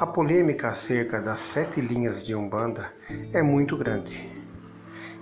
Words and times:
A 0.00 0.06
polêmica 0.06 0.68
acerca 0.68 1.20
das 1.20 1.38
sete 1.38 1.78
linhas 1.78 2.24
de 2.24 2.34
Umbanda 2.34 2.90
é 3.34 3.42
muito 3.42 3.76
grande. 3.76 4.32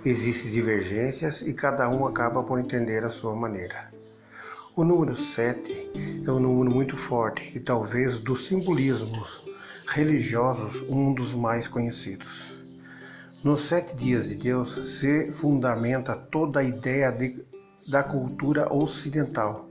Existem 0.05 0.53
divergências 0.53 1.43
e 1.43 1.53
cada 1.53 1.89
um 1.89 2.07
acaba 2.07 2.45
por 2.45 2.61
entender 2.61 3.03
a 3.03 3.09
sua 3.09 3.35
maneira. 3.35 3.93
O 4.77 4.85
número 4.85 5.17
7 5.17 6.23
é 6.25 6.31
um 6.31 6.39
número 6.39 6.71
muito 6.71 6.97
forte 6.97 7.51
e 7.57 7.59
talvez 7.59 8.21
dos 8.21 8.47
simbolismos 8.47 9.45
religiosos 9.89 10.89
um 10.89 11.13
dos 11.13 11.35
mais 11.35 11.67
conhecidos. 11.67 12.63
Nos 13.43 13.67
sete 13.67 13.97
dias 13.97 14.29
de 14.29 14.37
Deus 14.37 15.01
se 15.01 15.33
fundamenta 15.33 16.15
toda 16.15 16.61
a 16.61 16.63
ideia 16.63 17.11
de, 17.11 17.45
da 17.89 18.05
cultura 18.05 18.73
ocidental 18.73 19.69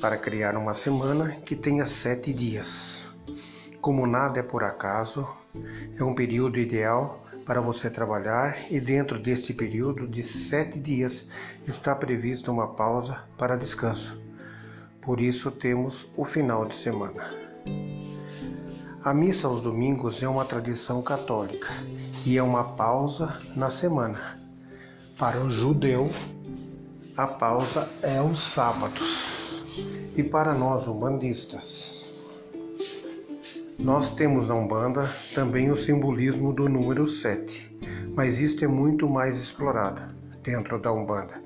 para 0.00 0.16
criar 0.16 0.56
uma 0.56 0.74
semana 0.74 1.32
que 1.44 1.56
tenha 1.56 1.86
sete 1.86 2.32
dias. 2.32 3.01
Como 3.82 4.06
nada 4.06 4.38
é 4.38 4.44
por 4.44 4.62
acaso, 4.62 5.26
é 5.98 6.04
um 6.04 6.14
período 6.14 6.56
ideal 6.56 7.26
para 7.44 7.60
você 7.60 7.90
trabalhar 7.90 8.70
e 8.70 8.78
dentro 8.78 9.18
deste 9.18 9.52
período 9.52 10.06
de 10.06 10.22
sete 10.22 10.78
dias 10.78 11.28
está 11.66 11.92
prevista 11.92 12.52
uma 12.52 12.68
pausa 12.68 13.24
para 13.36 13.56
descanso. 13.56 14.22
Por 15.00 15.20
isso 15.20 15.50
temos 15.50 16.08
o 16.16 16.24
final 16.24 16.64
de 16.64 16.76
semana. 16.76 17.28
A 19.02 19.12
missa 19.12 19.48
aos 19.48 19.60
domingos 19.60 20.22
é 20.22 20.28
uma 20.28 20.44
tradição 20.44 21.02
católica 21.02 21.70
e 22.24 22.38
é 22.38 22.42
uma 22.42 22.76
pausa 22.76 23.36
na 23.56 23.68
semana. 23.68 24.38
Para 25.18 25.40
o 25.40 25.50
judeu, 25.50 26.08
a 27.16 27.26
pausa 27.26 27.88
é 28.00 28.22
os 28.22 28.40
sábados. 28.40 29.60
E 30.16 30.22
para 30.22 30.54
nós 30.54 30.86
umbandistas, 30.86 32.01
nós 33.82 34.14
temos 34.14 34.46
na 34.46 34.54
Umbanda 34.54 35.10
também 35.34 35.68
o 35.68 35.76
simbolismo 35.76 36.52
do 36.52 36.68
número 36.68 37.08
7, 37.08 37.76
mas 38.14 38.38
isto 38.38 38.64
é 38.64 38.68
muito 38.68 39.08
mais 39.08 39.36
explorado 39.36 40.14
dentro 40.44 40.80
da 40.80 40.92
Umbanda, 40.92 41.42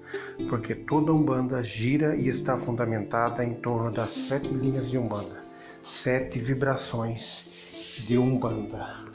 porque 0.50 0.74
toda 0.74 1.14
Umbanda 1.14 1.62
gira 1.62 2.14
e 2.14 2.28
está 2.28 2.58
fundamentada 2.58 3.42
em 3.42 3.54
torno 3.54 3.90
das 3.90 4.10
sete 4.10 4.48
linhas 4.48 4.90
de 4.90 4.98
Umbanda, 4.98 5.42
sete 5.82 6.38
vibrações 6.38 7.46
de 8.06 8.18
Umbanda. 8.18 9.06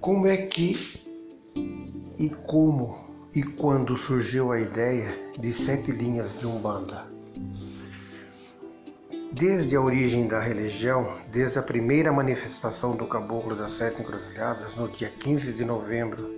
Como 0.00 0.28
é 0.28 0.36
que 0.36 0.76
e 2.20 2.30
como 2.46 2.98
e 3.34 3.42
quando 3.42 3.96
surgiu 3.96 4.52
a 4.52 4.60
ideia 4.60 5.12
de 5.36 5.52
sete 5.52 5.90
linhas 5.90 6.38
de 6.38 6.46
Umbanda? 6.46 7.11
Desde 9.34 9.74
a 9.74 9.80
origem 9.80 10.28
da 10.28 10.38
religião, 10.38 11.18
desde 11.32 11.58
a 11.58 11.62
primeira 11.62 12.12
manifestação 12.12 12.94
do 12.94 13.06
Caboclo 13.06 13.56
das 13.56 13.72
Sete 13.72 14.02
Encruzilhadas, 14.02 14.76
no 14.76 14.90
dia 14.90 15.08
15 15.08 15.54
de 15.54 15.64
novembro 15.64 16.30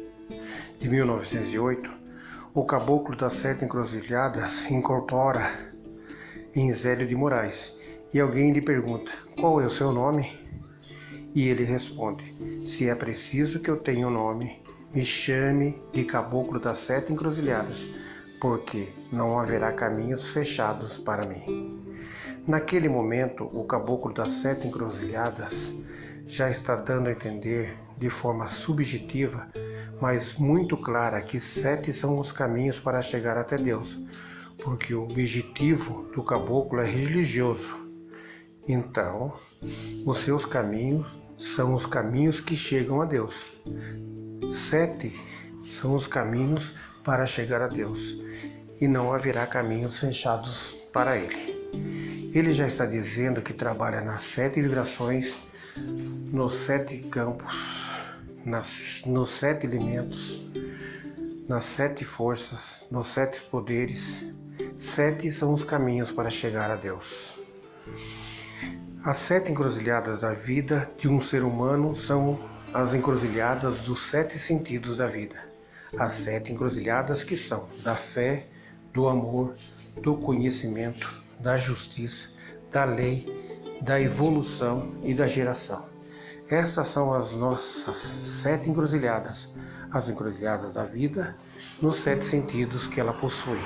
de 0.78 0.88
1908, 0.88 1.90
o 2.54 2.64
Caboclo 2.64 3.16
das 3.16 3.32
Sete 3.32 3.64
Encruzilhadas 3.64 4.70
incorpora 4.70 5.72
em 6.54 6.72
Zélio 6.72 7.04
de 7.04 7.16
Moraes 7.16 7.76
e 8.12 8.20
alguém 8.20 8.52
lhe 8.52 8.62
pergunta: 8.62 9.10
Qual 9.40 9.60
é 9.60 9.66
o 9.66 9.70
seu 9.70 9.90
nome? 9.90 10.32
E 11.34 11.48
ele 11.48 11.64
responde: 11.64 12.64
Se 12.64 12.88
é 12.88 12.94
preciso 12.94 13.58
que 13.58 13.68
eu 13.68 13.76
tenha 13.76 14.06
um 14.06 14.12
nome, 14.12 14.62
me 14.94 15.04
chame 15.04 15.82
de 15.92 16.04
Caboclo 16.04 16.60
das 16.60 16.78
Sete 16.78 17.12
Encruzilhadas, 17.12 17.88
porque 18.40 18.88
não 19.10 19.36
haverá 19.40 19.72
caminhos 19.72 20.30
fechados 20.30 20.96
para 20.96 21.26
mim. 21.26 21.73
Naquele 22.46 22.90
momento, 22.90 23.44
o 23.54 23.64
caboclo 23.64 24.12
das 24.12 24.30
sete 24.30 24.68
encruzilhadas 24.68 25.74
já 26.26 26.50
está 26.50 26.76
dando 26.76 27.08
a 27.08 27.12
entender, 27.12 27.74
de 27.96 28.10
forma 28.10 28.50
subjetiva, 28.50 29.48
mas 29.98 30.34
muito 30.34 30.76
clara, 30.76 31.22
que 31.22 31.40
sete 31.40 31.90
são 31.90 32.18
os 32.18 32.32
caminhos 32.32 32.78
para 32.78 33.00
chegar 33.00 33.38
até 33.38 33.56
Deus, 33.56 33.98
porque 34.62 34.92
o 34.94 35.04
objetivo 35.04 36.10
do 36.14 36.22
caboclo 36.22 36.80
é 36.80 36.86
religioso. 36.86 37.74
Então, 38.68 39.32
os 40.04 40.18
seus 40.18 40.44
caminhos 40.44 41.06
são 41.38 41.72
os 41.72 41.86
caminhos 41.86 42.40
que 42.40 42.56
chegam 42.56 43.00
a 43.00 43.06
Deus. 43.06 43.62
Sete 44.50 45.18
são 45.72 45.94
os 45.94 46.06
caminhos 46.06 46.74
para 47.02 47.26
chegar 47.26 47.62
a 47.62 47.68
Deus, 47.68 48.20
e 48.78 48.86
não 48.86 49.14
haverá 49.14 49.46
caminhos 49.46 49.98
fechados 49.98 50.76
para 50.92 51.16
ele. 51.16 52.13
Ele 52.34 52.52
já 52.52 52.66
está 52.66 52.84
dizendo 52.84 53.40
que 53.40 53.52
trabalha 53.52 54.00
nas 54.00 54.22
sete 54.24 54.60
vibrações, 54.60 55.36
nos 55.76 56.56
sete 56.56 56.98
campos, 57.04 57.54
nas, 58.44 59.02
nos 59.06 59.30
sete 59.30 59.66
elementos, 59.66 60.44
nas 61.48 61.62
sete 61.62 62.04
forças, 62.04 62.88
nos 62.90 63.06
sete 63.06 63.40
poderes. 63.42 64.26
Sete 64.76 65.30
são 65.30 65.54
os 65.54 65.62
caminhos 65.62 66.10
para 66.10 66.28
chegar 66.28 66.72
a 66.72 66.74
Deus. 66.74 67.38
As 69.04 69.18
sete 69.18 69.52
encruzilhadas 69.52 70.22
da 70.22 70.32
vida 70.32 70.90
de 70.98 71.06
um 71.06 71.20
ser 71.20 71.44
humano 71.44 71.94
são 71.94 72.36
as 72.72 72.94
encruzilhadas 72.94 73.78
dos 73.82 74.10
sete 74.10 74.40
sentidos 74.40 74.96
da 74.96 75.06
vida. 75.06 75.36
As 75.96 76.14
sete 76.14 76.50
encruzilhadas 76.50 77.22
que 77.22 77.36
são 77.36 77.68
da 77.84 77.94
fé, 77.94 78.44
do 78.92 79.06
amor, 79.06 79.54
do 80.02 80.16
conhecimento, 80.16 81.23
da 81.40 81.56
justiça, 81.56 82.30
da 82.70 82.84
lei, 82.84 83.26
da 83.80 84.00
evolução 84.00 84.94
e 85.02 85.14
da 85.14 85.26
geração. 85.26 85.84
Essas 86.48 86.88
são 86.88 87.14
as 87.14 87.32
nossas 87.32 87.96
sete 87.96 88.68
encruzilhadas, 88.68 89.54
as 89.90 90.08
encruzilhadas 90.08 90.74
da 90.74 90.84
vida, 90.84 91.36
nos 91.80 91.96
sete 91.96 92.24
sentidos 92.24 92.86
que 92.86 93.00
ela 93.00 93.12
possui. 93.14 93.60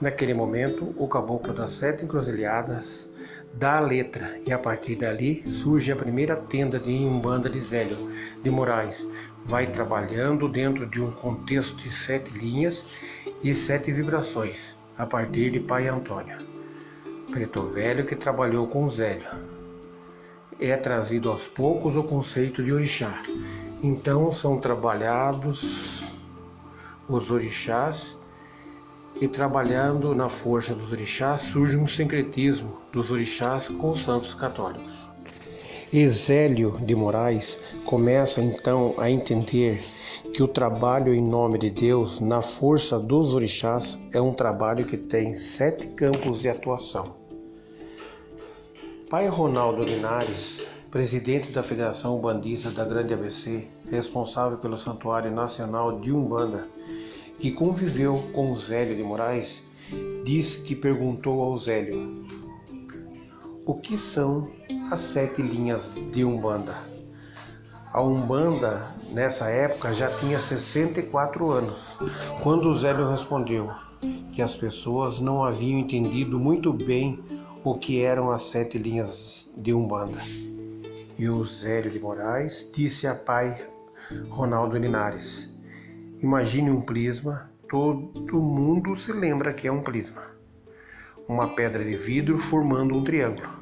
Naquele 0.00 0.34
momento, 0.34 0.94
o 0.96 1.06
caboclo 1.08 1.52
das 1.52 1.72
sete 1.72 2.04
encruzilhadas 2.04 3.10
dá 3.54 3.78
a 3.78 3.80
letra 3.80 4.38
e 4.46 4.52
a 4.52 4.58
partir 4.58 4.96
dali 4.96 5.42
surge 5.50 5.92
a 5.92 5.96
primeira 5.96 6.36
tenda 6.36 6.78
de 6.78 6.90
Umbanda 6.90 7.48
de 7.48 7.60
Zélio 7.60 8.10
de 8.42 8.50
Moraes. 8.50 9.06
Vai 9.44 9.66
trabalhando 9.66 10.48
dentro 10.48 10.86
de 10.86 11.00
um 11.00 11.10
contexto 11.10 11.76
de 11.76 11.90
sete 11.90 12.30
linhas 12.38 12.96
e 13.42 13.54
sete 13.54 13.92
vibrações, 13.92 14.76
a 14.98 15.06
partir 15.06 15.50
de 15.50 15.60
Pai 15.60 15.88
Antônio 15.88 16.55
preto 17.30 17.62
velho 17.62 18.06
que 18.06 18.16
trabalhou 18.16 18.66
com 18.66 18.88
Zélio. 18.88 19.28
É 20.58 20.76
trazido 20.76 21.30
aos 21.30 21.46
poucos 21.46 21.96
o 21.96 22.02
conceito 22.02 22.62
de 22.62 22.72
orixá. 22.72 23.22
Então 23.82 24.32
são 24.32 24.58
trabalhados 24.58 26.04
os 27.08 27.30
orixás 27.30 28.16
e 29.20 29.28
trabalhando 29.28 30.14
na 30.14 30.28
força 30.28 30.74
dos 30.74 30.92
orixás 30.92 31.40
surge 31.42 31.76
um 31.76 31.86
sincretismo 31.86 32.80
dos 32.92 33.10
orixás 33.10 33.68
com 33.68 33.90
os 33.90 34.04
santos 34.04 34.34
católicos. 34.34 35.06
Exélio 35.92 36.78
de 36.80 36.94
Moraes 36.94 37.60
começa 37.84 38.42
então 38.42 38.94
a 38.98 39.10
entender 39.10 39.80
que 40.32 40.42
o 40.42 40.48
trabalho 40.48 41.14
em 41.14 41.22
nome 41.22 41.58
de 41.58 41.70
Deus, 41.70 42.20
na 42.20 42.42
força 42.42 42.98
dos 42.98 43.32
orixás, 43.32 43.98
é 44.12 44.20
um 44.20 44.32
trabalho 44.32 44.84
que 44.84 44.96
tem 44.96 45.34
sete 45.34 45.86
campos 45.88 46.40
de 46.40 46.48
atuação. 46.48 47.16
Pai 49.08 49.28
Ronaldo 49.28 49.84
Linares 49.84 50.66
presidente 50.96 51.50
da 51.52 51.62
Federação 51.62 52.18
Bandista 52.20 52.70
da 52.70 52.82
Grande 52.82 53.12
ABC, 53.12 53.68
responsável 53.90 54.56
pelo 54.56 54.78
Santuário 54.78 55.30
Nacional 55.30 56.00
de 56.00 56.10
Umbanda, 56.10 56.66
que 57.38 57.50
conviveu 57.50 58.18
com 58.32 58.50
o 58.50 58.56
Zélio 58.56 58.96
de 58.96 59.02
Moraes, 59.02 59.62
diz 60.24 60.56
que 60.56 60.74
perguntou 60.74 61.42
ao 61.42 61.58
Zélio: 61.58 62.24
O 63.66 63.74
que 63.74 63.98
são 63.98 64.48
as 64.90 65.00
sete 65.00 65.42
linhas 65.42 65.90
de 66.12 66.24
Umbanda? 66.24 66.74
A 67.92 68.00
Umbanda, 68.00 68.94
nessa 69.10 69.48
época, 69.48 69.92
já 69.92 70.10
tinha 70.18 70.38
64 70.38 71.50
anos, 71.50 71.96
quando 72.42 72.68
o 72.68 72.74
Zélio 72.74 73.08
respondeu 73.08 73.70
que 74.32 74.42
as 74.42 74.54
pessoas 74.54 75.18
não 75.18 75.42
haviam 75.42 75.80
entendido 75.80 76.38
muito 76.38 76.72
bem 76.72 77.22
o 77.64 77.74
que 77.74 78.02
eram 78.02 78.30
as 78.30 78.42
sete 78.42 78.78
linhas 78.78 79.50
de 79.56 79.72
Umbanda. 79.72 80.18
E 81.18 81.28
o 81.28 81.44
Zélio 81.46 81.90
de 81.90 81.98
Moraes 81.98 82.70
disse 82.74 83.06
a 83.06 83.14
pai 83.14 83.56
Ronaldo 84.28 84.76
Linares: 84.76 85.52
Imagine 86.22 86.70
um 86.70 86.82
prisma, 86.82 87.50
todo 87.68 88.40
mundo 88.40 88.94
se 88.96 89.12
lembra 89.12 89.52
que 89.52 89.66
é 89.66 89.72
um 89.72 89.82
prisma. 89.82 90.22
Uma 91.26 91.56
pedra 91.56 91.82
de 91.82 91.96
vidro 91.96 92.38
formando 92.38 92.94
um 92.96 93.02
triângulo. 93.02 93.55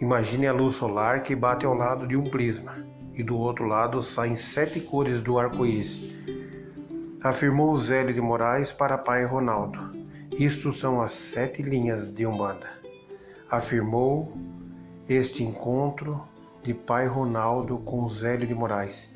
Imagine 0.00 0.46
a 0.46 0.52
luz 0.52 0.76
solar 0.76 1.22
que 1.22 1.34
bate 1.34 1.64
ao 1.64 1.74
lado 1.74 2.06
de 2.06 2.16
um 2.16 2.24
prisma 2.24 2.84
e 3.14 3.22
do 3.22 3.38
outro 3.38 3.66
lado 3.66 4.02
saem 4.02 4.36
sete 4.36 4.80
cores 4.80 5.20
do 5.22 5.38
arco-íris. 5.38 6.14
Afirmou 7.22 7.76
Zélio 7.76 8.14
de 8.14 8.20
Moraes 8.20 8.72
para 8.72 8.98
pai 8.98 9.24
Ronaldo. 9.24 9.92
Isto 10.38 10.72
são 10.72 11.00
as 11.00 11.12
sete 11.12 11.62
linhas 11.62 12.12
de 12.12 12.26
Umbanda. 12.26 12.68
Afirmou 13.50 14.36
este 15.08 15.42
encontro 15.42 16.20
de 16.62 16.74
pai 16.74 17.06
Ronaldo 17.06 17.78
com 17.78 18.08
Zélio 18.08 18.46
de 18.46 18.54
Moraes 18.54 19.14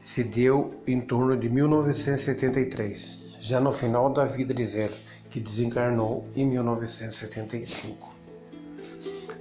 se 0.00 0.24
deu 0.24 0.80
em 0.86 1.00
torno 1.00 1.36
de 1.36 1.48
1973, 1.48 3.36
já 3.38 3.60
no 3.60 3.70
final 3.70 4.10
da 4.10 4.24
vida 4.24 4.54
de 4.54 4.66
Zé, 4.66 4.90
que 5.28 5.38
desencarnou 5.38 6.26
em 6.34 6.46
1975. 6.46 8.19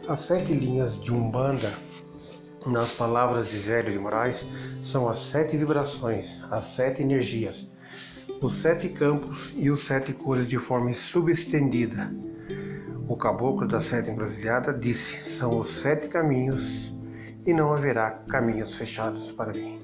As 0.10 0.22
sete 0.22 0.52
linhas 0.54 1.00
de 1.00 1.14
Umbanda, 1.14 1.72
nas 2.66 2.94
palavras 2.94 3.48
de 3.48 3.60
Zélio 3.60 3.92
de 3.92 4.00
Moraes, 4.00 4.44
são 4.82 5.08
as 5.08 5.20
sete 5.20 5.56
vibrações, 5.56 6.42
as 6.50 6.64
sete 6.64 7.04
energias, 7.04 7.72
os 8.42 8.56
sete 8.56 8.90
campos 8.90 9.54
e 9.56 9.70
os 9.70 9.86
sete 9.86 10.12
cores 10.12 10.50
de 10.50 10.58
forma 10.58 10.92
subestendida. 10.96 12.12
O 13.08 13.16
caboclo 13.16 13.68
da 13.68 13.80
sete 13.80 14.10
encruzilhada 14.10 14.74
disse: 14.74 15.30
são 15.38 15.60
os 15.60 15.70
sete 15.70 16.08
caminhos 16.08 16.92
e 17.46 17.54
não 17.54 17.72
haverá 17.72 18.10
caminhos 18.10 18.76
fechados 18.76 19.32
para 19.34 19.54
mim. 19.54 19.80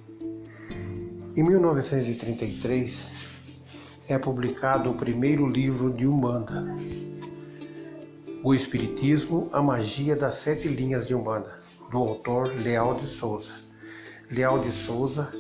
Em 1.36 1.44
1933 1.44 3.30
é 4.08 4.18
publicado 4.18 4.90
o 4.90 4.98
primeiro 4.98 5.48
livro 5.48 5.94
de 5.94 6.08
Umbanda, 6.08 6.66
O 8.48 8.54
Espiritismo, 8.54 9.50
a 9.52 9.60
Magia 9.60 10.16
das 10.16 10.36
Sete 10.36 10.68
Linhas 10.68 11.08
de 11.08 11.16
Umbanda, 11.16 11.52
do 11.90 11.98
autor 11.98 12.54
Leal 12.54 12.94
de 12.94 13.08
Souza. 13.08 13.54
Leal 14.30 14.60
de 14.60 14.72
Souza 14.72 15.34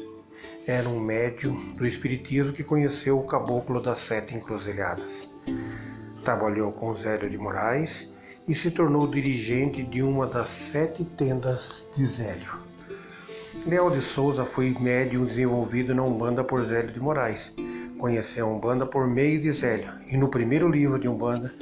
era 0.65 0.89
um 0.89 0.99
médium 0.99 1.75
do 1.75 1.85
Espiritismo 1.85 2.51
que 2.51 2.63
conheceu 2.63 3.19
o 3.19 3.27
caboclo 3.27 3.79
das 3.79 3.99
Sete 3.99 4.33
Encruzilhadas. 4.33 5.31
Trabalhou 6.23 6.71
com 6.71 6.95
Zélio 6.95 7.29
de 7.29 7.37
Moraes 7.37 8.11
e 8.47 8.55
se 8.55 8.71
tornou 8.71 9.05
dirigente 9.05 9.83
de 9.83 10.01
uma 10.01 10.25
das 10.25 10.47
sete 10.47 11.05
tendas 11.05 11.87
de 11.95 12.07
Zélio. 12.07 12.59
Leal 13.67 13.91
de 13.91 14.01
Souza 14.01 14.45
foi 14.45 14.75
médium 14.79 15.25
desenvolvido 15.25 15.93
na 15.93 16.01
Umbanda 16.01 16.43
por 16.43 16.63
Zélio 16.63 16.91
de 16.91 16.99
Moraes. 16.99 17.53
Conheceu 17.99 18.47
a 18.47 18.49
Umbanda 18.49 18.83
por 18.83 19.05
meio 19.05 19.39
de 19.39 19.51
Zélio, 19.51 19.93
e 20.09 20.17
no 20.17 20.27
primeiro 20.27 20.67
livro 20.67 20.99
de 20.99 21.07
Umbanda 21.07 21.53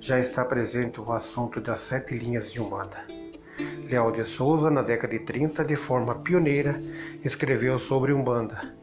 já 0.00 0.18
está 0.18 0.42
presente 0.46 0.98
o 0.98 1.12
assunto 1.12 1.60
das 1.60 1.80
sete 1.80 2.16
linhas 2.16 2.50
de 2.50 2.58
Umbanda. 2.58 3.04
Leal 3.86 4.10
de 4.10 4.24
Souza, 4.24 4.70
na 4.70 4.80
década 4.80 5.12
de 5.12 5.24
30, 5.26 5.62
de 5.62 5.76
forma 5.76 6.14
pioneira, 6.20 6.82
escreveu 7.22 7.78
sobre 7.78 8.10
Umbanda. 8.10 8.74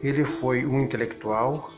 Ele 0.00 0.22
foi 0.22 0.64
um 0.64 0.80
intelectual, 0.80 1.68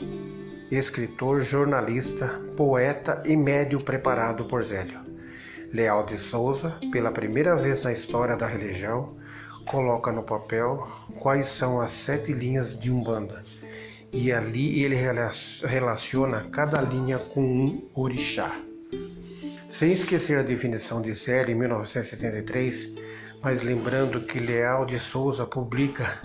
escritor, 0.70 1.40
jornalista, 1.40 2.28
poeta 2.54 3.22
e 3.24 3.34
médio 3.38 3.80
preparado 3.82 4.44
por 4.44 4.62
Zélio. 4.62 5.00
Leal 5.72 6.04
de 6.04 6.18
Souza, 6.18 6.78
pela 6.92 7.10
primeira 7.10 7.56
vez 7.56 7.84
na 7.84 7.92
história 7.92 8.36
da 8.36 8.46
religião, 8.46 9.16
coloca 9.66 10.12
no 10.12 10.22
papel 10.22 10.86
quais 11.20 11.48
são 11.48 11.80
as 11.80 11.90
sete 11.90 12.34
linhas 12.34 12.78
de 12.78 12.90
Umbanda 12.90 13.42
e 14.16 14.32
ali 14.32 14.82
ele 14.82 14.96
relaciona 15.62 16.44
cada 16.50 16.80
linha 16.80 17.18
com 17.18 17.42
um 17.42 17.88
orixá. 17.94 18.50
Sem 19.68 19.92
esquecer 19.92 20.38
a 20.38 20.42
definição 20.42 21.02
de 21.02 21.12
Zé 21.12 21.44
em 21.50 21.54
1973, 21.54 22.94
mas 23.42 23.62
lembrando 23.62 24.22
que 24.22 24.40
Leal 24.40 24.86
de 24.86 24.98
Souza 24.98 25.44
publica 25.44 26.22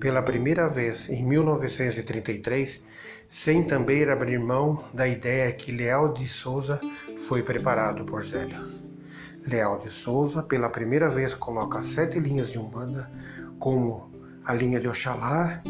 pela 0.00 0.22
primeira 0.22 0.68
vez 0.68 1.10
em 1.10 1.22
1933, 1.22 2.82
sem 3.28 3.62
também 3.64 4.08
abrir 4.08 4.38
mão 4.38 4.82
da 4.94 5.06
ideia 5.06 5.52
que 5.52 5.70
Leal 5.70 6.14
de 6.14 6.26
Souza 6.26 6.80
foi 7.28 7.42
preparado 7.42 8.06
por 8.06 8.24
Zélio. 8.24 8.72
Leal 9.46 9.80
de 9.80 9.90
Souza, 9.90 10.42
pela 10.42 10.70
primeira 10.70 11.10
vez, 11.10 11.34
coloca 11.34 11.82
sete 11.82 12.18
linhas 12.18 12.50
de 12.50 12.58
Umbanda, 12.58 13.10
como 13.58 14.10
a 14.46 14.54
linha 14.54 14.80
de 14.80 14.88
Oxalá, 14.88 15.62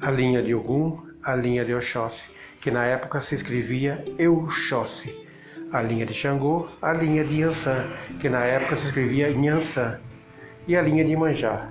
a 0.00 0.10
linha 0.10 0.42
de 0.42 0.54
Ogum, 0.54 0.98
a 1.22 1.34
linha 1.34 1.64
de 1.64 1.74
Oxóssi, 1.74 2.30
que 2.60 2.70
na 2.70 2.84
época 2.84 3.20
se 3.20 3.34
escrevia 3.34 4.04
Euxóssi, 4.18 5.26
a 5.72 5.80
linha 5.82 6.04
de 6.04 6.12
Xangô, 6.12 6.68
a 6.82 6.92
linha 6.92 7.24
de 7.24 7.40
Yansan, 7.40 7.88
que 8.20 8.28
na 8.28 8.44
época 8.44 8.76
se 8.76 8.86
escrevia 8.86 9.30
Nhansan, 9.30 9.98
e 10.68 10.76
a 10.76 10.82
linha 10.82 11.04
de 11.04 11.16
Manjá, 11.16 11.70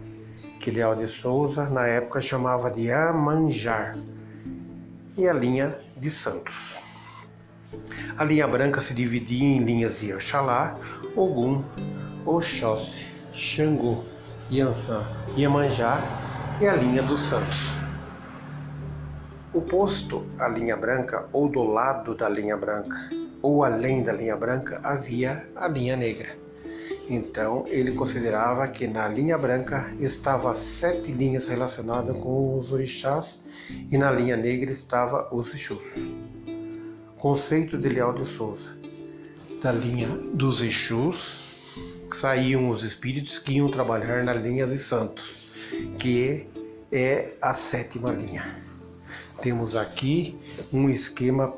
que 0.60 0.72
Leal 0.72 0.96
de 0.96 1.08
Souza 1.08 1.70
na 1.70 1.86
época 1.88 2.20
chamava 2.20 2.72
de 2.72 2.92
Amanjar, 2.92 3.96
e 5.16 5.28
a 5.28 5.34
linha 5.34 5.78
de 5.96 6.10
Santos. 6.10 6.78
A 8.18 8.24
linha 8.24 8.48
branca 8.48 8.82
se 8.82 8.94
dividia 8.94 9.58
em 9.58 9.60
linhas 9.60 10.00
de 10.00 10.14
Oxalá, 10.14 10.78
Ogum, 11.16 11.64
Oxóssi, 12.26 13.06
Xangô, 13.34 14.04
Yansan, 14.50 15.04
Iemanjá 15.38 16.02
e 16.60 16.68
a 16.68 16.76
linha 16.76 17.04
dos 17.04 17.22
santos. 17.22 17.85
Oposto 19.56 20.26
à 20.38 20.50
linha 20.50 20.76
branca, 20.76 21.30
ou 21.32 21.48
do 21.48 21.64
lado 21.64 22.14
da 22.14 22.28
linha 22.28 22.58
branca, 22.58 23.10
ou 23.42 23.64
além 23.64 24.04
da 24.04 24.12
linha 24.12 24.36
branca, 24.36 24.82
havia 24.84 25.48
a 25.56 25.68
linha 25.68 25.96
negra. 25.96 26.28
Então 27.10 27.64
ele 27.68 27.94
considerava 27.94 28.68
que 28.68 28.86
na 28.86 29.08
linha 29.08 29.38
branca 29.38 29.94
estavam 30.00 30.54
sete 30.54 31.10
linhas 31.12 31.48
relacionadas 31.48 32.18
com 32.18 32.60
os 32.60 32.74
orixás 32.74 33.40
e 33.90 33.98
na 33.98 34.12
linha 34.12 34.36
negra 34.36 34.72
estava 34.72 35.34
os 35.34 35.54
Exus. 35.54 35.80
Conceito 37.18 37.78
de 37.78 37.88
Leal 37.88 38.14
de 38.14 38.26
Souza 38.26 38.76
da 39.62 39.72
linha 39.72 40.10
dos 40.34 40.62
Exus, 40.62 41.38
saíam 42.12 42.70
os 42.70 42.84
espíritos 42.84 43.40
que 43.40 43.54
iam 43.54 43.72
trabalhar 43.72 44.24
na 44.24 44.34
linha 44.34 44.68
dos 44.68 44.84
santos, 44.84 45.50
que 45.98 46.46
é 46.92 47.32
a 47.42 47.56
sétima 47.56 48.12
linha. 48.12 48.75
Temos 49.42 49.76
aqui 49.76 50.40
um 50.72 50.90
esquema 50.90 51.54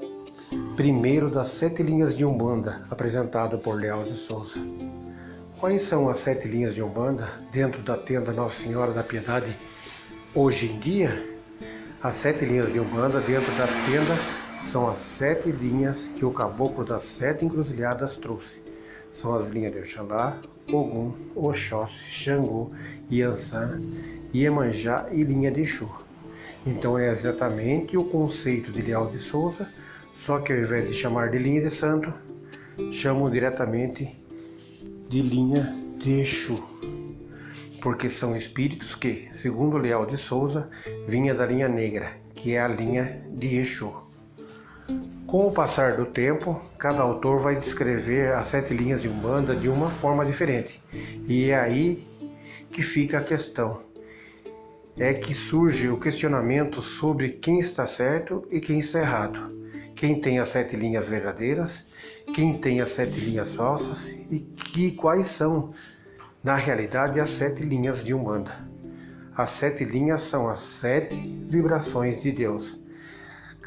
primeiro 0.75 1.29
das 1.29 1.49
sete 1.49 1.83
linhas 1.83 2.17
de 2.17 2.25
Umbanda, 2.25 2.85
apresentado 2.89 3.59
por 3.59 3.79
Leal 3.79 4.03
de 4.03 4.15
Souza. 4.17 4.59
Quais 5.59 5.83
são 5.83 6.09
as 6.09 6.17
sete 6.17 6.47
linhas 6.47 6.75
de 6.75 6.81
Umbanda 6.81 7.31
dentro 7.51 7.81
da 7.83 7.97
tenda 7.97 8.33
Nossa 8.33 8.63
Senhora 8.63 8.91
da 8.91 9.03
Piedade 9.03 9.57
hoje 10.33 10.71
em 10.71 10.79
dia? 10.79 11.37
As 12.01 12.15
sete 12.15 12.45
linhas 12.45 12.71
de 12.71 12.79
Umbanda 12.79 13.21
dentro 13.21 13.51
da 13.55 13.67
tenda 13.85 14.15
são 14.71 14.87
as 14.89 14.99
sete 14.99 15.51
linhas 15.51 15.97
que 16.17 16.25
o 16.25 16.31
caboclo 16.31 16.83
das 16.83 17.03
sete 17.03 17.45
encruzilhadas 17.45 18.17
trouxe. 18.17 18.61
São 19.21 19.33
as 19.33 19.49
linhas 19.49 19.73
de 19.73 19.79
Oxalá, 19.79 20.37
Ogum, 20.67 21.13
Oxóssi, 21.35 22.11
Xangô, 22.11 22.71
Iansã, 23.09 23.79
Iemanjá 24.33 25.07
e 25.11 25.23
linha 25.23 25.51
de 25.51 25.61
Exu. 25.61 26.06
Então 26.67 26.99
é 26.99 27.09
exatamente 27.13 27.95
o 27.95 28.03
conceito 28.03 28.73
de 28.73 28.81
Leal 28.81 29.09
de 29.09 29.19
Souza, 29.21 29.65
só 30.25 30.39
que 30.39 30.51
ao 30.51 30.59
invés 30.59 30.85
de 30.85 30.93
chamar 30.93 31.31
de 31.31 31.39
linha 31.39 31.61
de 31.61 31.69
santo, 31.69 32.13
chamam 32.91 33.31
diretamente 33.31 34.21
de 35.09 35.21
linha 35.21 35.73
de 35.97 36.19
Exu. 36.19 36.61
Porque 37.81 38.09
são 38.09 38.35
espíritos 38.35 38.95
que, 38.95 39.29
segundo 39.31 39.77
Leal 39.77 40.05
de 40.05 40.17
Souza, 40.17 40.69
vinha 41.07 41.33
da 41.33 41.45
linha 41.45 41.69
negra, 41.69 42.11
que 42.35 42.53
é 42.53 42.59
a 42.59 42.67
linha 42.67 43.23
de 43.31 43.55
Exu. 43.55 43.93
Com 45.25 45.47
o 45.47 45.53
passar 45.53 45.95
do 45.95 46.05
tempo, 46.05 46.61
cada 46.77 47.01
autor 47.01 47.39
vai 47.39 47.55
descrever 47.55 48.33
as 48.33 48.49
sete 48.49 48.73
linhas 48.73 49.01
de 49.01 49.07
Umbanda 49.07 49.55
de 49.55 49.69
uma 49.69 49.89
forma 49.89 50.25
diferente. 50.25 50.81
E 51.25 51.49
é 51.49 51.55
aí 51.57 52.05
que 52.71 52.83
fica 52.83 53.19
a 53.19 53.23
questão. 53.23 53.87
É 54.97 55.13
que 55.13 55.33
surge 55.33 55.89
o 55.89 55.99
questionamento 55.99 56.81
sobre 56.81 57.29
quem 57.29 57.59
está 57.59 57.85
certo 57.85 58.47
e 58.49 58.59
quem 58.59 58.79
está 58.79 58.99
errado. 58.99 59.55
Quem 59.95 60.21
tem 60.21 60.39
as 60.39 60.49
sete 60.49 60.75
linhas 60.75 61.07
verdadeiras, 61.07 61.85
quem 62.33 62.59
tem 62.59 62.81
as 62.81 62.91
sete 62.91 63.19
linhas 63.19 63.53
falsas 63.53 64.05
e 64.29 64.39
que 64.39 64.91
quais 64.91 65.27
são, 65.27 65.73
na 66.43 66.55
realidade, 66.55 67.19
as 67.19 67.29
sete 67.29 67.63
linhas 67.63 68.03
de 68.03 68.13
Umbanda. 68.13 68.67
As 69.35 69.51
sete 69.51 69.83
linhas 69.83 70.21
são 70.21 70.47
as 70.47 70.59
sete 70.59 71.15
vibrações 71.47 72.21
de 72.21 72.31
Deus 72.31 72.79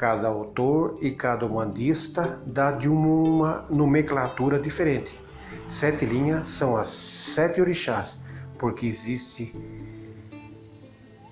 Cada 0.01 0.29
autor 0.29 0.97
e 0.99 1.11
cada 1.11 1.45
humanista 1.45 2.41
dá 2.43 2.71
de 2.71 2.89
uma 2.89 3.67
nomenclatura 3.69 4.59
diferente. 4.59 5.15
Sete 5.69 6.05
linhas 6.05 6.49
são 6.49 6.75
as 6.75 6.89
sete 6.89 7.61
orixás, 7.61 8.17
porque 8.57 8.87
existe 8.87 9.53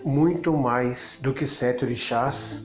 muito 0.03 0.53
mais 0.55 1.17
do 1.21 1.33
que 1.33 1.45
sete 1.45 1.83
orixás. 1.83 2.63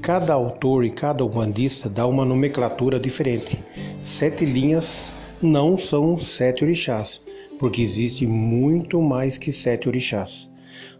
Cada 0.00 0.32
autor 0.32 0.84
e 0.84 0.90
cada 0.90 1.24
humanista 1.24 1.88
dá 1.88 2.06
uma 2.06 2.24
nomenclatura 2.24 2.98
diferente. 2.98 3.58
Sete 4.00 4.44
linhas 4.44 5.12
não 5.40 5.78
são 5.78 6.18
sete 6.18 6.64
orixás, 6.64 7.22
porque 7.58 7.82
existe 7.82 8.26
muito 8.26 9.00
mais 9.00 9.38
que 9.38 9.52
sete 9.52 9.88
orixás. 9.88 10.50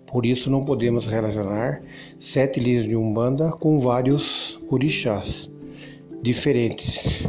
Por 0.06 0.26
isso 0.26 0.50
não 0.50 0.64
podemos 0.64 1.06
relacionar 1.06 1.82
sete 2.18 2.60
linhas 2.60 2.84
de 2.84 2.94
Umbanda 2.94 3.50
com 3.52 3.78
vários 3.78 4.60
orixás 4.68 5.50
diferentes. 6.22 7.24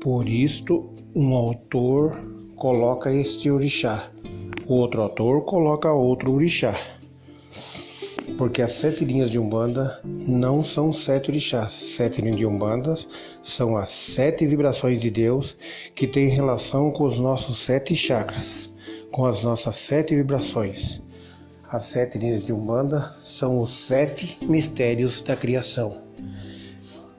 Por 0.00 0.28
isto, 0.28 0.90
um 1.14 1.34
autor 1.34 2.33
coloca 2.56 3.12
este 3.12 3.50
orixá, 3.50 4.10
outro 4.66 5.02
autor 5.02 5.44
coloca 5.44 5.92
outro 5.92 6.32
orixá. 6.32 6.74
Porque 8.38 8.62
as 8.62 8.72
sete 8.72 9.04
linhas 9.04 9.30
de 9.30 9.38
Umbanda 9.38 10.00
não 10.04 10.64
são 10.64 10.92
sete 10.92 11.30
orixás. 11.30 11.72
Sete 11.72 12.20
linhas 12.20 12.38
de 12.38 12.46
Umbandas 12.46 13.06
são 13.42 13.76
as 13.76 13.90
sete 13.90 14.46
vibrações 14.46 15.00
de 15.00 15.10
Deus 15.10 15.56
que 15.94 16.06
têm 16.06 16.28
relação 16.28 16.90
com 16.90 17.04
os 17.04 17.18
nossos 17.18 17.58
sete 17.58 17.94
chakras, 17.94 18.68
com 19.12 19.24
as 19.24 19.42
nossas 19.42 19.76
sete 19.76 20.16
vibrações. 20.16 21.00
As 21.70 21.84
sete 21.84 22.18
linhas 22.18 22.44
de 22.44 22.52
Umbanda 22.52 23.14
são 23.22 23.60
os 23.60 23.70
sete 23.70 24.38
mistérios 24.42 25.20
da 25.20 25.36
criação. 25.36 26.03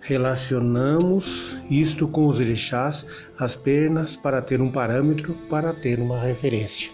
Relacionamos 0.08 1.58
isto 1.70 2.08
com 2.08 2.28
os 2.28 2.40
orixás 2.40 3.06
apenas 3.38 4.16
para 4.16 4.42
ter 4.42 4.62
um 4.62 4.72
parâmetro, 4.72 5.34
para 5.50 5.74
ter 5.74 6.00
uma 6.00 6.20
referência. 6.20 6.92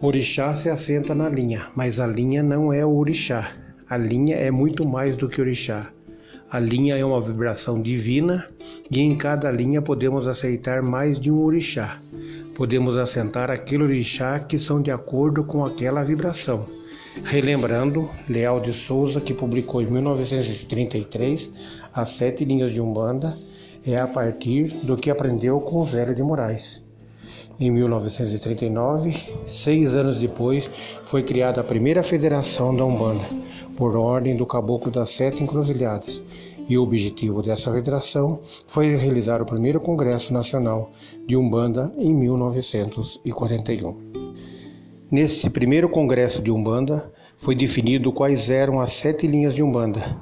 O 0.00 0.06
orixá 0.06 0.54
se 0.54 0.68
assenta 0.68 1.14
na 1.14 1.28
linha, 1.28 1.68
mas 1.76 2.00
a 2.00 2.06
linha 2.06 2.42
não 2.42 2.72
é 2.72 2.84
o 2.84 2.96
orixá. 2.96 3.52
A 3.88 3.96
linha 3.96 4.36
é 4.36 4.50
muito 4.50 4.86
mais 4.86 5.16
do 5.16 5.28
que 5.28 5.40
orixá. 5.40 5.90
A 6.50 6.58
linha 6.58 6.96
é 6.96 7.04
uma 7.04 7.20
vibração 7.20 7.82
divina 7.82 8.48
e 8.90 9.00
em 9.00 9.16
cada 9.16 9.50
linha 9.50 9.82
podemos 9.82 10.26
aceitar 10.26 10.80
mais 10.82 11.20
de 11.20 11.30
um 11.30 11.42
orixá 11.42 12.00
podemos 12.56 12.96
assentar 12.96 13.50
aquele 13.50 13.84
orixá 13.84 14.40
que 14.40 14.58
são 14.58 14.80
de 14.80 14.90
acordo 14.90 15.44
com 15.44 15.64
aquela 15.64 16.02
vibração. 16.02 16.66
Relembrando, 17.24 18.08
Leal 18.28 18.60
de 18.60 18.72
Souza, 18.72 19.20
que 19.20 19.34
publicou 19.34 19.82
em 19.82 19.86
1933 19.86 21.50
as 21.92 22.10
sete 22.10 22.44
linhas 22.44 22.72
de 22.72 22.80
Umbanda, 22.80 23.36
é 23.84 23.98
a 23.98 24.06
partir 24.06 24.68
do 24.84 24.96
que 24.96 25.10
aprendeu 25.10 25.60
com 25.60 25.84
Zélio 25.84 26.14
de 26.14 26.22
Moraes. 26.22 26.84
Em 27.58 27.70
1939, 27.70 29.16
seis 29.46 29.94
anos 29.94 30.20
depois, 30.20 30.70
foi 31.04 31.22
criada 31.22 31.62
a 31.62 31.64
primeira 31.64 32.02
federação 32.02 32.76
da 32.76 32.84
Umbanda, 32.84 33.24
por 33.76 33.96
ordem 33.96 34.36
do 34.36 34.44
Caboclo 34.44 34.90
das 34.90 35.10
Sete 35.10 35.42
Encruzilhadas, 35.42 36.20
e 36.68 36.76
o 36.76 36.82
objetivo 36.82 37.42
dessa 37.42 37.72
federação 37.72 38.40
foi 38.66 38.94
realizar 38.94 39.40
o 39.40 39.46
primeiro 39.46 39.80
Congresso 39.80 40.32
Nacional 40.32 40.90
de 41.26 41.36
Umbanda 41.36 41.92
em 41.96 42.14
1941. 42.14 44.25
Nesse 45.08 45.48
primeiro 45.48 45.88
Congresso 45.88 46.42
de 46.42 46.50
Umbanda 46.50 47.12
foi 47.36 47.54
definido 47.54 48.12
quais 48.12 48.50
eram 48.50 48.80
as 48.80 48.90
sete 48.90 49.24
linhas 49.24 49.54
de 49.54 49.62
Umbanda. 49.62 50.20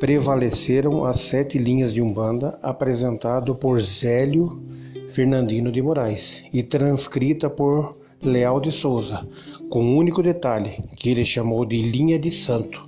Prevaleceram 0.00 1.04
as 1.04 1.20
sete 1.20 1.58
linhas 1.58 1.92
de 1.92 2.00
Umbanda 2.00 2.58
apresentado 2.62 3.54
por 3.54 3.78
Zélio 3.78 4.62
Fernandino 5.10 5.70
de 5.70 5.82
Moraes 5.82 6.42
e 6.54 6.62
transcrita 6.62 7.50
por 7.50 7.98
Leal 8.22 8.62
de 8.62 8.72
Souza, 8.72 9.28
com 9.68 9.84
um 9.84 9.98
único 9.98 10.22
detalhe 10.22 10.82
que 10.96 11.10
ele 11.10 11.22
chamou 11.22 11.66
de 11.66 11.76
linha 11.76 12.18
de 12.18 12.30
santo. 12.30 12.82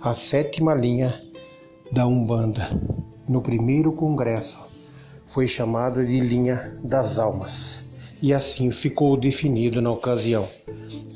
A 0.00 0.14
sétima 0.14 0.74
linha 0.74 1.20
da 1.92 2.06
Umbanda, 2.06 2.80
no 3.28 3.42
primeiro 3.42 3.92
congresso, 3.92 4.58
foi 5.26 5.46
chamado 5.46 6.02
de 6.02 6.18
linha 6.18 6.78
das 6.82 7.18
almas, 7.18 7.84
e 8.20 8.32
assim 8.32 8.70
ficou 8.70 9.16
definido 9.16 9.80
na 9.80 9.90
ocasião: 9.90 10.48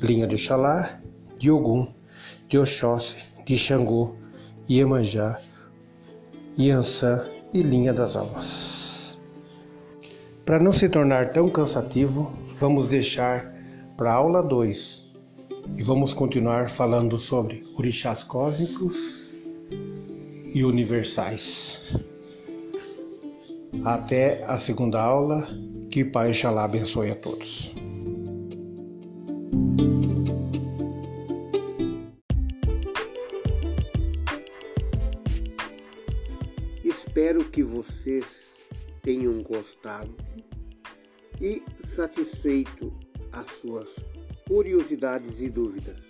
linha 0.01 0.27
de 0.27 0.35
Oxalá, 0.35 1.01
de 1.37 1.51
Ogum, 1.51 1.87
de 2.49 2.57
Oxóssi, 2.57 3.17
de 3.45 3.57
Xangô, 3.57 4.15
Iemanjá, 4.69 5.39
Iansã 6.57 7.27
e 7.53 7.61
linha 7.61 7.93
das 7.93 8.15
almas. 8.15 9.19
Para 10.45 10.59
não 10.59 10.71
se 10.71 10.89
tornar 10.89 11.31
tão 11.31 11.49
cansativo, 11.49 12.31
vamos 12.55 12.87
deixar 12.87 13.53
para 13.95 14.11
a 14.11 14.15
aula 14.15 14.43
2 14.43 15.11
e 15.77 15.83
vamos 15.83 16.13
continuar 16.13 16.69
falando 16.69 17.17
sobre 17.17 17.63
orixás 17.77 18.23
cósmicos 18.23 19.31
e 20.53 20.63
universais. 20.63 21.97
Até 23.83 24.43
a 24.45 24.57
segunda 24.57 25.01
aula, 25.01 25.47
que 25.93 26.03
Pai 26.03 26.33
Xalá 26.33 26.63
abençoe 26.63 27.11
a 27.11 27.15
todos. 27.15 27.71
Espero 36.83 37.45
que 37.45 37.61
vocês 37.61 38.55
tenham 39.03 39.43
gostado 39.43 40.17
e 41.39 41.61
satisfeito 41.81 42.91
as 43.31 43.45
suas 43.45 44.03
curiosidades 44.47 45.41
e 45.41 45.49
dúvidas. 45.51 46.09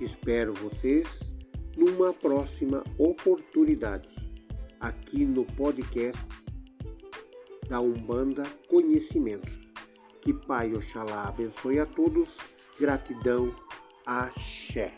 Espero 0.00 0.52
vocês 0.52 1.32
numa 1.76 2.12
próxima 2.12 2.82
oportunidade, 2.98 4.16
aqui 4.80 5.24
no 5.24 5.44
podcast 5.44 6.26
da 7.68 7.80
Umbanda 7.80 8.44
Conhecimentos. 8.68 9.72
Que 10.20 10.32
Pai 10.32 10.74
Oxalá 10.74 11.28
abençoe 11.28 11.78
a 11.78 11.86
todos. 11.86 12.38
Gratidão. 12.78 13.54
Axé. 14.04 14.92